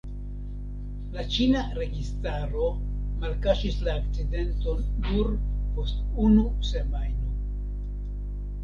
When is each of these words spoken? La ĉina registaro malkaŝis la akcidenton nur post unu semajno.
La 1.17 1.25
ĉina 1.35 1.61
registaro 1.79 2.69
malkaŝis 3.27 3.77
la 3.89 3.95
akcidenton 4.03 4.83
nur 5.11 5.31
post 5.77 6.03
unu 6.27 6.49
semajno. 6.73 7.33